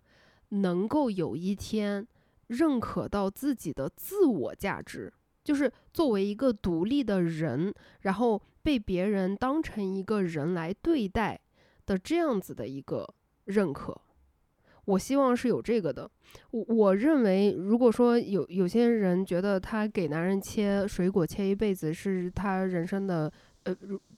[0.49, 2.06] 能够有一天
[2.47, 5.12] 认可到自己的自我价值，
[5.43, 11.39] 就是作为一个独立的人，然后被别人当成一个人来对待
[11.86, 13.08] 的这样子的一个
[13.45, 13.99] 认可。
[14.86, 16.10] 我希望是有这个的。
[16.51, 23.32] 我我认为，如果说有有些人觉得他给男人切水果切一辈子是他人生的
[23.63, 23.73] 呃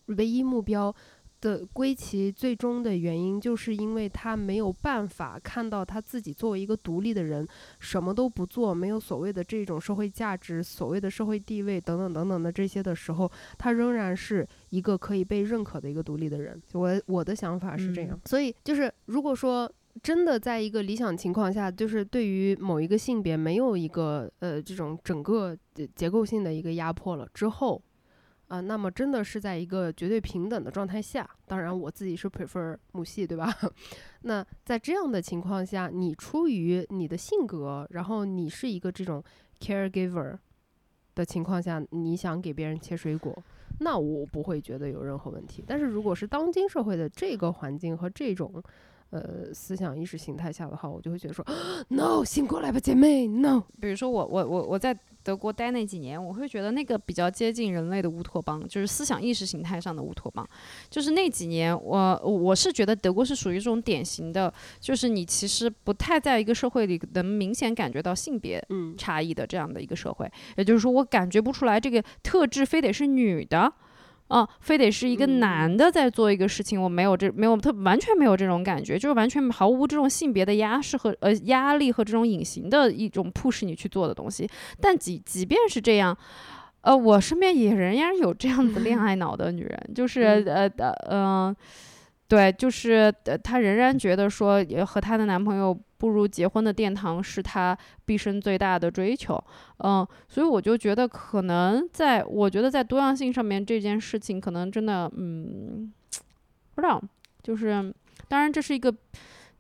[0.08, 0.94] 唯一目标
[1.42, 7.48] 的归其最终的原因，就是因为他没有办法看到他自己作为一个独立的人，
[7.80, 16.62] 什么都不做，没有所谓的这种社会价值、所谓的社会地位等等等等的这些的时候，他仍然是一个可以被认可的一个独立的人。
[16.74, 19.72] 我我的想法是这样，所以就是如果说。
[20.04, 27.82] 真的在一个理想情况下，就是对于某一个性别没有一个呃这种整个呃结构性的一个压迫了之后，
[28.56, 33.54] 啊、那么真的是在一个绝对平等的状态下，当然我自己是 prefer 母系，对吧？
[34.24, 39.22] 那在这样的情况下，你出于你的性格，然后你是一个这种
[39.60, 40.38] caregiver
[41.16, 43.38] 的情况下，你想给别人切水果，
[43.82, 45.62] 那我不会觉得有任何问题。
[45.68, 48.64] 但是如果是当今社会的这个环境和这种
[49.16, 51.46] 呃思想意识形态下的话，我就会觉得说
[51.88, 53.64] ，no，醒过来吧，姐妹，no。
[53.80, 60.48] 比如说我我我我在德国待那几年，我会觉得那个比较接近人类的乌托邦，就是思想意识形态上的乌托邦。
[60.90, 70.30] 就是那几年，我我是觉得德国是属于这种典型的，就是你其实不太在一个社会里能明显感觉到性别嗯差异的这样的一个社会。
[70.58, 73.72] 也就是说，我感觉不出来这个特质非得是女的。
[74.28, 75.40] 啊，非得是一个嗯。
[75.40, 84.50] 男的在做一个事情，我没有这没有特完全没有这种感觉，就是完全毫无这种性别的压势和呃压力和这种隐形的一种 push 你去做的东西。
[84.82, 86.18] 但即即便是这样，
[86.82, 90.46] 呃，我身边也仍然有这样子恋爱脑的女人，就是嗯。
[90.48, 91.56] 呃呃嗯、
[92.28, 99.42] 对，就是呃她仍然觉得说呃和她的男朋友步入结婚的殿堂是她毕生最大的追求，
[99.84, 105.94] 嗯、所以我就觉得可能在我觉得在多样性上面这件事情可能真的嗯
[106.74, 107.02] 不知道，
[107.44, 107.94] 就是
[108.28, 108.94] 当然这是一个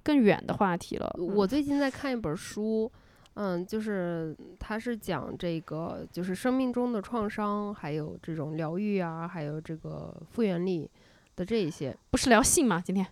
[0.04, 1.15] 更远的话题了。
[1.19, 2.91] 嗯我最近在看一本书，
[3.36, 10.89] 嗯，就是它是讲这个，就是生命中的创伤，还有这种疗愈啊，还有这个复原力
[11.36, 11.95] 的这一些。
[12.12, 12.82] 不是聊性吗？
[12.84, 13.06] 今天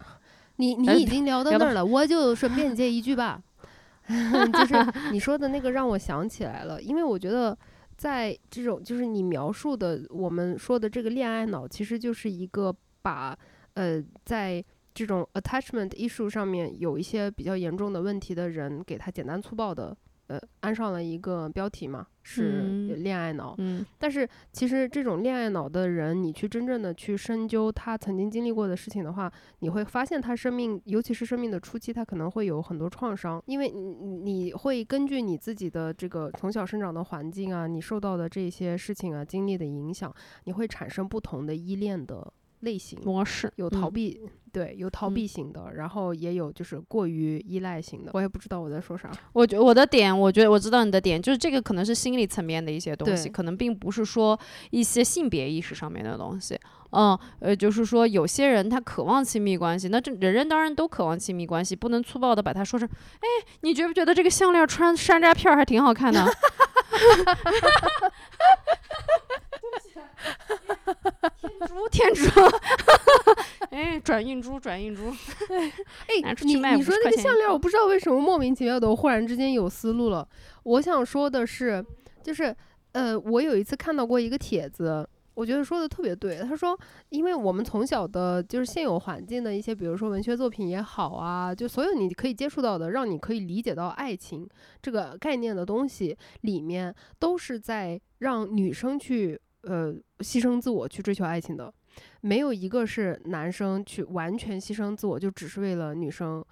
[0.58, 3.42] 你你呃已经聊到那儿了，我就顺便 接一句吧，
[4.08, 7.58] 就是你说的那个让我想起来了，因为我觉得
[7.98, 13.38] 在这种就是你描述的我们说的这个恋爱脑，其实就是一个把
[13.74, 19.96] 呃在这种 attachment 艺术上面有一些比较严重的问题的人，给他简单粗暴的
[20.28, 23.56] 呃安上了一个标题嘛，是嗯恋爱脑。
[23.58, 40.14] 嗯但是其实这种恋爱脑的人，你去真正的去深究他曾经经历过的事情的话，你会发现他生命，尤其是生命的初期，他可能会有很多创伤，因为你你你会根据你自己的这个从小生长的环境啊，你受到的这些事情啊，经历的影响，
[40.46, 42.32] 你会产生不同的依恋的
[42.64, 43.00] 类型。
[43.06, 44.20] 模式有逃嗯避
[44.52, 48.12] 对，有逃嗯避型的，然后也有就是过于依赖型的。
[48.14, 49.12] 我也不知道我在说啥。
[49.34, 54.40] 我觉我的点，我觉得我知道你的点，就是这个可能是心理层面的一些东西，可能并不是说
[54.72, 56.60] 一些性别意识上面的东西。
[56.94, 62.88] 嗯，呃，就是说有些人他渴望亲密关系，那这人人当然都渴望亲密关系，不能粗暴的把它说成，
[63.20, 63.28] 哎，
[63.62, 66.24] 你觉不觉得这个项链穿山楂片儿还挺好看的？
[71.42, 72.30] 天珠，天珠，
[73.72, 75.10] 哎，转运珠，转运珠，
[76.08, 80.28] 哎你卖你说那个项链，我不知道为什么莫名其妙的，我忽然之间有思路了。
[80.64, 81.84] 我想说的是，
[82.22, 82.56] 就是
[82.92, 85.08] 呃，我有一次看到过一个帖子。
[85.36, 86.78] 我觉得说的特别对，他说，
[87.10, 94.48] 因为我们从小的就是现有环境的一些，比如说文学作品也好啊，就所有你可以接触到的，让你可以理解到爱情
[94.82, 101.74] 这个概念的东西里面，都是在让女生去呃牺牲自我去追求爱情的。
[102.22, 106.44] 没有一个是男生去完全牺牲自我，就只是为了女生，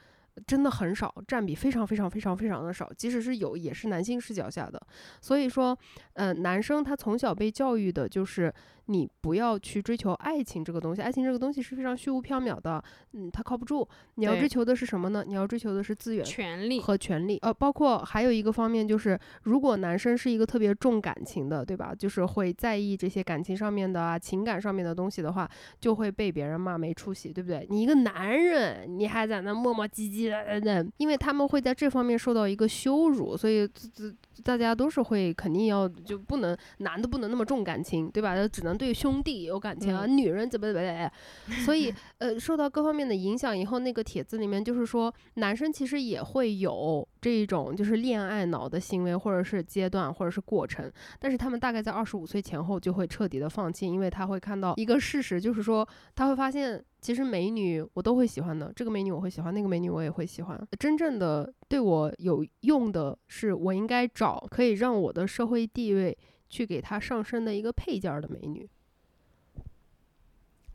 [0.48, 2.92] 真的很少，占比非常非常非常非常的少。
[2.98, 4.82] 即使是有，也是男性视角下的。
[5.20, 5.78] 所以说，
[6.14, 8.54] 呃，男生他从小被教育的就是
[8.92, 13.88] 你不要去追求爱情这个东西，爱情这个东西是非常虚无缥缈的，嗯，它靠不住。
[14.16, 15.24] 你要追求的是什么呢？
[15.26, 16.26] 你要追求的是资源。
[16.26, 21.94] 权利，和权利，呃，包括还有一个方面就是，如果男生是一个特别重感情的，对吧？
[21.98, 25.50] 就是会在意这些感情上面的啊、情感上面的东西的话，
[25.80, 27.66] 就会被别人骂没出息，对不对？
[27.70, 38.36] 你一个男人，你还在那磨磨唧唧的的，因为他们会在这方面受到一个羞辱，所以这这大家都是会肯定要就不能男的不能那么重感情，对吧？
[38.48, 41.12] 只能对兄弟有感情啊，女人怎么怎么怎么，
[41.64, 56.84] 所以呃受到各方面的影响以后，那个帖子里面就是说，男生其实也会有这一种就是恋爱脑的行为，或者是阶段，或者是过程，但是他们大概在二十五岁前后就会彻底的放弃，因为他会看到一个事实，就是说他会发现。
[57.02, 60.68] 其实美女我都会喜欢的，这个美女我会喜欢，那个美女我也会喜欢。
[60.80, 66.16] 真正的对我有用的是，我应该找可以让我的社会地位
[66.48, 68.70] 去给她上升的一个配件儿的美女。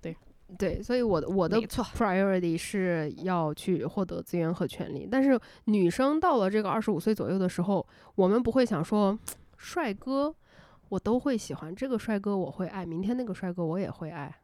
[0.01, 0.17] 对
[0.59, 7.87] 对，所以我的我的错 priority 是要去获得资源和权利，但是女生到了这个二十五岁左右的时候，
[8.17, 9.17] 我们不会想说，
[9.57, 10.35] 帅哥
[10.89, 14.35] 我都会喜欢，这个帅哥我会爱，明天那个帅哥我也会爱。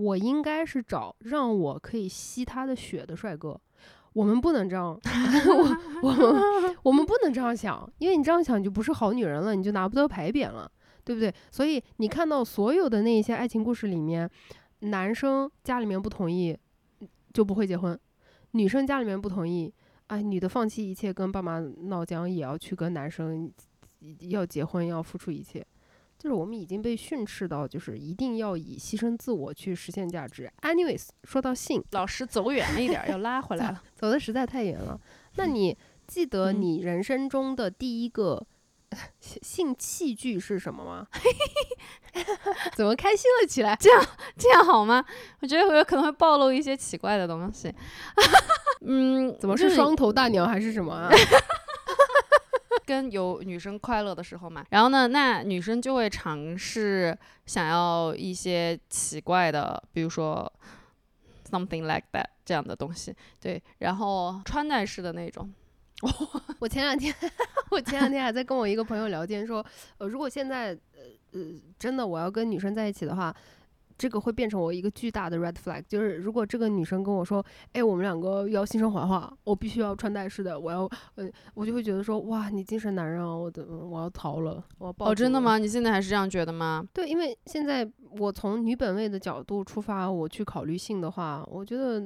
[0.00, 3.60] 我应该是找让我可以吸他的血的帅哥。
[4.12, 4.98] 我们不能这样，
[6.02, 10.68] 我我们我们不能这样想，因为你这样想你就不是好女人了，你就拿不到牌匾了，
[11.04, 11.32] 对不对？
[11.52, 14.28] 所以你看到所有的那一些爱情故事里面，
[14.80, 16.58] 男生家里面不同意
[17.32, 17.96] 就不会结婚，
[18.52, 19.72] 女生家里面不同意，
[20.08, 23.48] 哎，女的放弃一切跟爸妈闹僵，也要去跟男生
[24.30, 25.64] 要结婚，要付出一切。
[26.20, 30.52] 就是我们已经被训斥到，就是一定要以牺牲自我去实现价值。
[30.60, 33.82] Anyways，说到性，老师走远了一点儿，要拉回来了。
[33.96, 35.00] 走的实在太远了。
[35.36, 35.74] 那你
[36.06, 38.46] 记得嗯你人生中的第一个
[39.20, 41.06] 性器具是什么吗？
[42.76, 43.74] 怎么开心了起来？
[43.80, 44.04] 这样
[44.36, 45.02] 这样好吗？
[45.40, 47.72] 我觉得我有可能会暴露一些奇怪的东西。
[48.82, 51.08] 嗯，怎么是双头大鸟还是什么啊？
[52.90, 60.52] 跟有女生快乐的时候嘛，然后呢，那女生就会尝试想要一些奇怪的，比如说
[61.48, 65.48] something like that 这样的东西，对，然后穿戴式的那种，
[66.58, 67.14] 我前两天，
[67.70, 69.64] 我前两天还在跟我一个朋友聊天，说，
[69.98, 71.00] 呃，如果现在，呃
[71.30, 71.40] 呃，
[71.78, 73.32] 真的我要跟女生在一起的话，
[74.00, 75.82] 这个会变成我一个巨大的 red flag。
[75.86, 85.30] 就是如果这个女生跟我说，哎，我们两个要新生活化，我必须要穿戴式的，我要，呃，我就会觉得说，哇，你精神男人啊，我的，我要逃了，我要报哦，真？
[85.30, 85.58] 的吗？
[85.58, 86.82] 你现在还是这样觉得吗？
[86.94, 87.86] 对，因为现在
[88.18, 92.00] 我从女本位的角度出发，我去考虑性的话，我觉得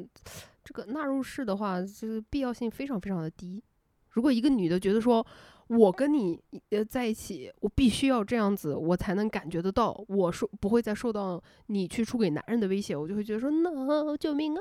[0.65, 3.63] 这个纳入式的话，这个必要性非常非常的低。
[4.11, 5.25] 如果一个女的觉得说，
[5.69, 6.39] 我跟你
[6.71, 14.61] 呃在一起，我必须要这样子，我才能感觉得到，我受不会再受到你去出轨男人的威胁，我就会觉得说，no，救命啊，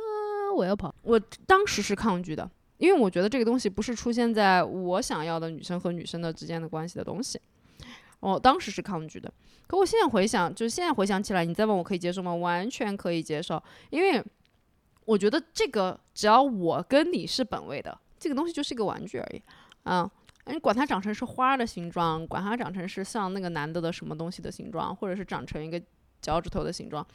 [0.56, 0.94] 我要跑。
[1.02, 7.40] 我当时是抗拒的，因为我觉得这个东西不是出现在我想要的女生和女生的之间的关系的东西。
[8.20, 9.30] 我当时是抗拒的，
[9.68, 12.34] 可我现在回想，就是现在回想起来，你再问我可以接受吗？
[12.34, 14.24] 完全可以接受，因为
[15.04, 19.42] 我觉得这个只要我跟你是本位的，这个东西就是一个玩具而已，
[19.84, 20.10] 啊、
[20.48, 25.82] 你管它长成是花的形状，管它长成是像那个男的的什么东西的形状，或者是长成一个
[26.22, 27.06] 脚趾头的形状，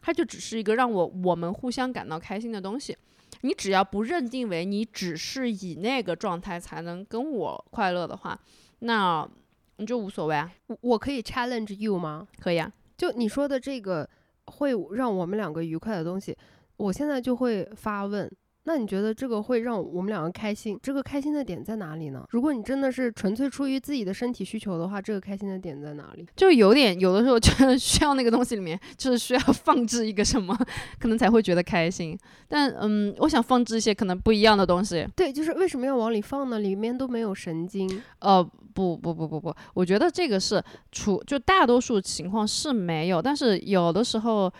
[0.00, 2.96] 它就只是一个让我我们互相感到开心的东西。
[3.42, 8.38] 你只要不认定为你只是以那个状态才能跟我快乐的话，
[8.78, 9.28] 那
[9.76, 12.26] 你就无所谓啊，我我可以 challenge you 吗？
[12.40, 12.72] 可以啊。
[12.96, 14.08] 就你说的这个
[14.46, 16.36] 会让我们两个愉快的东西，
[16.76, 18.30] 我现在就会发问。
[18.68, 20.78] 那你觉得这个会让我们两个开心？
[20.82, 22.22] 这个开心的点在哪里呢？
[22.28, 26.26] 如果你真的是纯粹出于自己的身体需求的话，这个开心的点在哪里？
[26.36, 30.54] 就有点有的时候觉得需要那个东西里面就是需要 放置一个什么，
[31.00, 32.14] 可能才会觉得开心。
[32.46, 35.08] 但嗯，我想放置一些可能不一样的东西。
[35.16, 36.58] 对，就是为什么要往里放呢？
[36.58, 38.02] 里面都没有神经。
[38.18, 40.62] 呃，不不不不不，我觉得这个是
[40.92, 44.52] 除就大多数情况是没有，但是有的时候。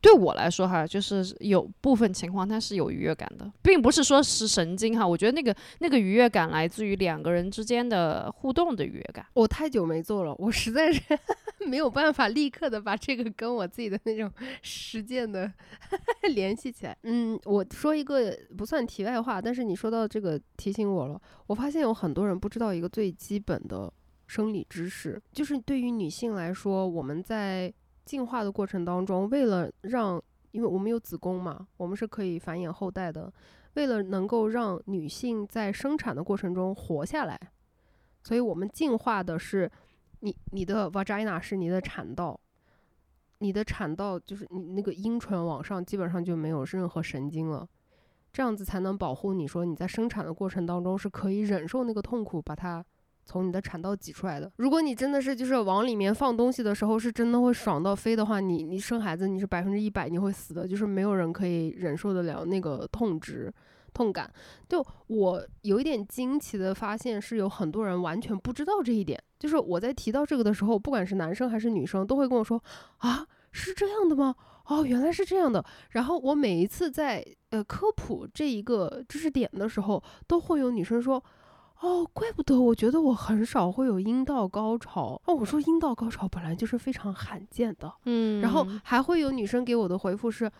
[0.00, 5.06] 对我来说哈，就是有部分情况它是有愉悦感的，并不是说是神经哈。
[5.06, 9.26] 我觉得那个那个愉悦感来自于两个人之间的互动的愉悦感。
[9.34, 11.00] 我太久没做了，我实在是
[11.66, 14.30] 没有办法立刻的把这个跟我自己的那种
[14.62, 15.52] 实践的
[16.34, 16.96] 联系起来。
[17.02, 21.20] 嗯，我说一个不算题外话，但是你说到这个提醒我了。
[21.48, 23.92] 我发现有很多人不知道一个最基本的
[24.28, 27.72] 生理知识，就是对于女性来说，我们在。
[28.08, 30.20] 进化的过程当中，为了让，
[30.52, 33.30] 因为我们有子宫嘛，我们是可以繁衍后代的。
[33.74, 37.38] 为了能够让女性在生产的过程中活下来，
[38.22, 39.70] 所以我们进化的是，
[40.20, 42.40] 你你的 vagina 是你的产道，
[43.40, 47.68] 你的产道就是你那个阴唇往上基本上就没有任何神经了，
[48.32, 52.82] 这样子才能保护你说你在生产的过程当中是可以忍受那个痛苦，把它。
[53.28, 54.50] 从你的产道挤出来的。
[54.56, 63.52] 如果你真的是就是往里面放东西的时候，是真的会爽到飞的话，你你生孩子你是百分之一百你会死的，就是没有人可以忍受得了那个痛值、
[63.92, 64.32] 痛感。
[64.66, 69.22] 就我有一点惊奇的发现，是有很多人完全不知道这一点。
[69.38, 72.58] 就是我在提到这个的时候，不管是男生还是女生，都会跟我说
[72.96, 74.34] 啊，是这样的吗？
[74.68, 75.62] 哦，原来是这样的。
[75.90, 81.22] 然后我每一次在呃科普这一个知识点的时候，都会有女生说。
[81.80, 85.20] 哦，怪不得我觉得我很少会有阴道高潮。
[85.26, 90.50] 哦，我说阴道高潮本来就是非常罕见的，嗯，然后还会有女生给我的回复是，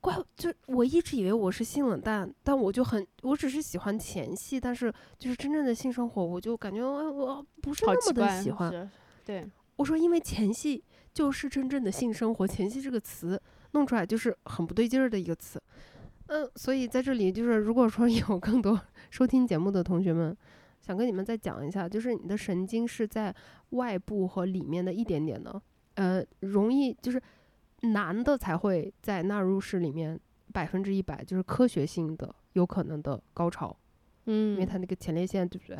[0.00, 8.90] 怪就我一直以为我是性冷淡，但我就很我只是喜欢前戏，但是就是真正的性生活，我就感觉我不是那么的喜欢。
[9.24, 9.46] 对，
[9.76, 10.82] 我说因为前戏
[11.12, 13.40] 就是真正的性生活，前戏这个词
[13.72, 15.62] 弄出来就是很不对劲儿的一个词。
[16.28, 18.80] 嗯，所以在这里就是，如果说有更多
[19.10, 20.36] 收听节目的同学们，
[20.80, 23.34] 想跟你们再讲一下，就是你的神经是在
[23.70, 25.60] 外部和里面的一点点的，
[25.94, 27.20] 呃，容易就是
[27.82, 30.18] 男的才会在纳入式里面
[30.52, 33.76] 百分之一百就是科学性的有可能的高潮，
[34.26, 35.78] 嗯，因为他那个前列腺对不对？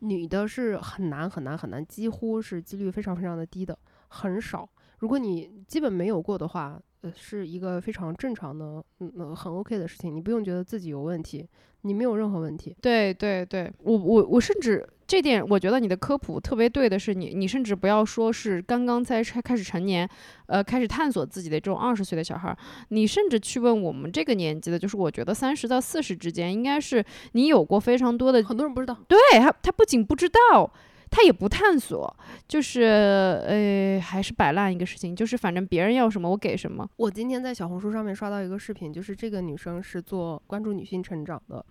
[0.00, 4.68] 女的是很难很难很难，几乎是几率非常非常的低的，很少。
[4.98, 6.80] 如果你基本没有过的话。
[7.02, 11.46] 呃，是一个非常正常的，嗯，很 OK 的事情，你不用觉得自己有问题，
[11.82, 12.76] 你没有任何问题。
[12.80, 20.08] 对对对，我我我甚至这点，我觉得你的科普特别对的是，你你甚至不要说是刚刚才开始成年，
[20.46, 22.56] 呃，开始探索自己的这种二十岁的小孩，
[22.88, 30.72] 你甚至去问我们这个年纪的，就是我觉得三十到四十之间，应该是你有过非常多的，很多人不知道，对他他不仅不知道。
[31.10, 32.14] 他也不探索，
[32.46, 36.88] 就是呃，还是摆烂一个事情，就是反正别人要什么我给什么。
[36.96, 41.64] 我今天在小红书上面刷到一个视频，就是这个女生是做关注女性成长的，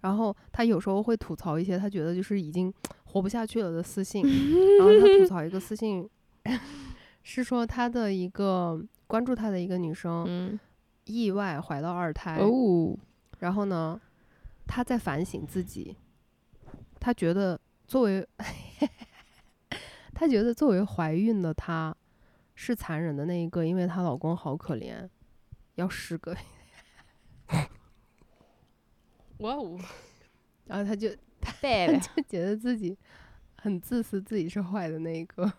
[0.00, 2.72] 然后她有时候会吐槽一些她觉得就是已经
[3.04, 4.22] 活不下去了的私信，
[4.78, 6.08] 然后她吐槽一个私信，
[7.22, 10.58] 是说她的一个关注她的一个女生
[11.04, 12.96] 意外怀到二胎哦，
[13.40, 14.00] 然后呢，
[14.66, 15.96] 她在反省自己，
[17.00, 17.60] 她觉得。
[17.94, 18.26] 作为，
[20.12, 21.94] 她觉得作为怀孕的她，
[22.56, 25.08] 是残忍的那一个，因为她老公好可怜，
[25.76, 26.36] 要十个。
[29.38, 29.78] 哇哦！
[30.64, 31.08] 然后她就，
[31.40, 31.52] 她
[31.86, 32.98] 就觉得自己
[33.58, 35.52] 很自私，自己是坏的那一个。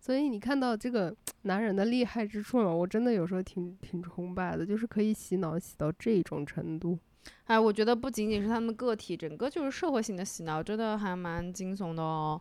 [0.00, 6.98] 所以你看到这个男人的厉害之处了，我真的有时候挺挺崇拜的，就是可以洗脑洗到这种程度。
[7.44, 12.40] 哎，我觉得不仅仅是他们个体，整个就是社会性的洗脑，真的还蛮惊悚的哦。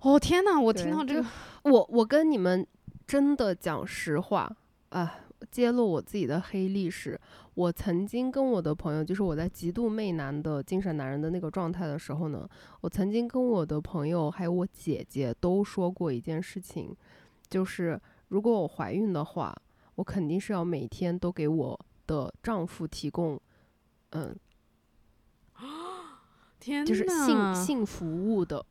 [0.00, 1.28] 哦天呐，我听到这个，
[1.64, 2.66] 我我跟你们
[3.06, 4.50] 真的讲实话
[4.90, 5.18] 啊，
[5.50, 7.20] 揭露我自己的黑历史。
[7.54, 12.48] 我曾经跟我的朋友，就是我在极度媚男的精神男人的那个状态的时候呢，
[12.80, 16.96] 我曾经跟我的朋友还有我姐姐都说过一件事情，
[17.48, 19.56] 就是如果我怀孕的话，
[19.96, 23.40] 我肯定是要每天都给我的丈夫提供。
[24.14, 24.34] 嗯，
[26.58, 28.64] 天，就是性性服务的，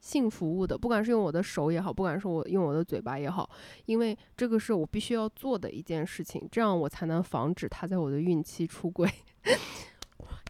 [0.00, 3.48] 性服务的，不管是用我的手也好，不管是我用我的嘴巴也好，
[3.86, 9.08] 因为这个是我必须要做的一件事情，这样我才能防止他在我的孕期出轨。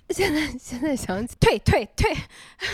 [0.15, 2.11] 现在现在想起，退 退退，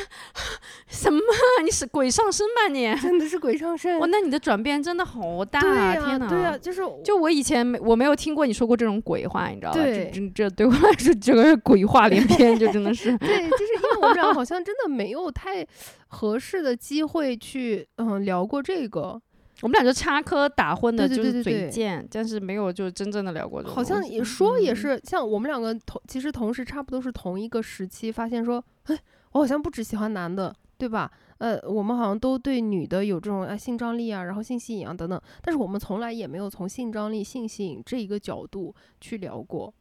[0.86, 1.20] 什么？
[1.64, 2.94] 你是鬼上身吧你？
[3.00, 3.98] 真的是鬼上身。
[3.98, 5.92] 哇，那你的转变真的好大对啊！
[6.06, 9.82] 天哪，对呀、就是就我以前没我没有听过你说过这种鬼话，你知道吧？
[9.82, 13.16] 对这这这对我来说，这个是鬼话连篇，就真的是。
[13.18, 15.66] 对，就是因为我们俩好像真的没有太
[16.06, 19.20] 合适的机会去嗯聊过这个，
[19.62, 24.76] 我们俩就插科打诨的，就是嘴贱，但是没有就真正的聊过这种好像也说也嗯。
[24.76, 28.98] 是像我们两个同其实同时差不多是同一个时期发现说，哎，
[29.32, 31.10] 我好像不只喜欢男的，对吧？
[31.38, 39.72] 呃，我们好像都对女的有这种啊性张力啊，然后性吸引啊等等，但是我们从来也没有从性张力、性吸引这一个角度去聊过，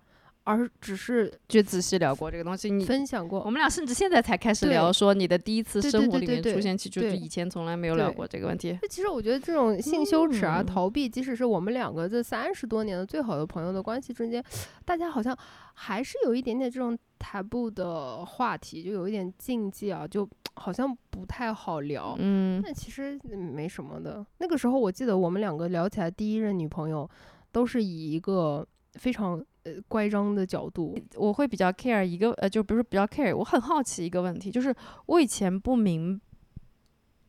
[0.45, 2.69] 而只是就仔细聊过这个东西。
[2.69, 3.49] 你分享过我。
[3.49, 8.77] 们俩甚至现在才开始聊，说你的第一次对生活里面出现器，就是以前从来没有聊过这个问题。
[8.89, 14.43] 其实我觉得这种性羞耻啊、嗯逃避，即使是我们两个这三十多年的最好的朋友的关系中间，
[14.85, 15.37] 大家好像
[15.75, 22.15] 还是有一点点这种 taboo 的话题，就有一点禁忌啊，就好像不太好聊。
[22.19, 24.25] 嗯，但其实嗯没什么的。
[24.39, 27.09] 那个时候我记得我们两个聊起来，第一任女朋友
[27.51, 34.73] 都是以一个非常呃乖张的角度，我会比较 care 一个呃，就不是比较 care，我很好奇一个问题，就是
[35.07, 36.19] 我以前不明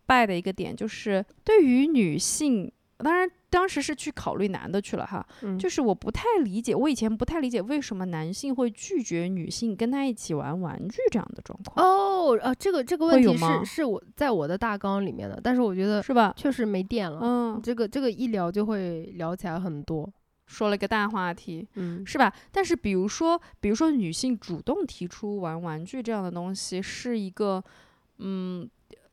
[0.06, 16.34] 白的一个点，就是对于女性，当然当时是去考虑男的去了哈，嗯，就是我不太理解，我以前不太理解为什么男性会拒绝女性跟他一起玩玩具这样的状况，哦啊，这个这个问题是是我在我的大纲里面的，但是我觉得是吧？
[16.36, 17.20] 确实没电了。
[17.22, 20.10] 嗯，这个这个一聊就会聊起来很多，
[20.46, 22.32] 说了个大话题，嗯，是吧？
[22.52, 27.62] 但是比如说，比如说女性主动提出玩玩具这样的东西，是一个，
[28.18, 28.68] 嗯，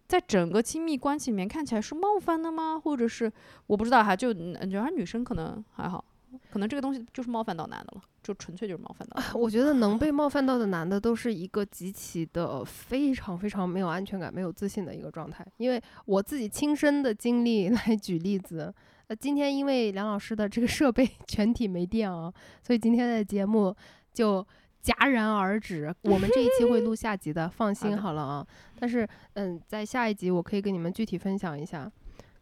[0.08, 2.80] 在整个亲密关系里面看起来是冒犯的吗？
[2.80, 3.32] 或者是
[3.68, 6.04] 我不知道哈，就嗯觉得女生可能还好，
[6.52, 9.22] 可能这个东西就是冒犯到男的了，就纯粹就是冒犯到。
[9.40, 15.46] 我觉得能被冒犯到的男的都是一个极其的非常非常没有安全感、没有自信的一个状态。
[15.58, 18.74] 因为我自己亲身的经历来举例子，
[19.12, 22.32] 呃，今天因为梁老师的这个设备 全体没电啊，
[22.66, 23.76] 所以今天的节目
[24.14, 24.41] 就
[24.82, 25.93] 戛然而止。
[26.03, 28.47] 我们这一期会录 下集的，放心好了啊。
[28.80, 31.91] 但是，嗯，在下一集我可以跟你们具体分享一下。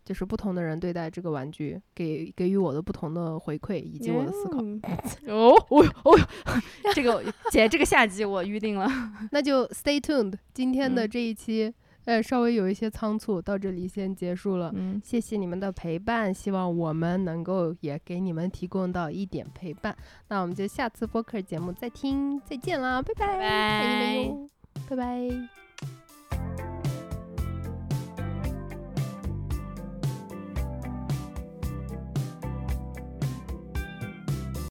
[0.05, 4.59] 就是不同的人对待这个玩具，给给予我的不同的回馈以及我的思考。
[4.59, 4.81] 嗯
[5.27, 6.17] 哦哦哦，
[6.95, 8.87] 这个姐，这个下集我预定了。
[9.31, 10.33] 那就 stay tuned。
[10.51, 11.71] 今天的嗯这一期，
[12.05, 14.71] 呃，稍微有一些仓促，到这里先结束了。
[14.75, 19.95] 嗯，谢谢你们的陪伴，希望我们能够也给你们提供到一点陪伴。
[20.27, 24.49] 那我们就下次播客节目再听，再见啦，拜拜，拜爱你们哟，
[24.89, 25.68] 拜拜。